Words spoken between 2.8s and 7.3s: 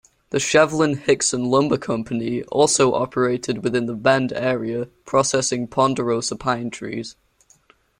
operated within the Bend area processing Ponderosa pine trees.